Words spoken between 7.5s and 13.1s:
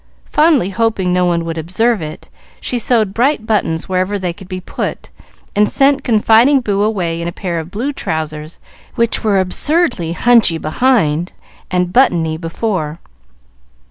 of blue trousers, which were absurdly hunchy behind and buttony before.